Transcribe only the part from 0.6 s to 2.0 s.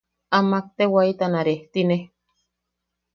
te waitana rejtine.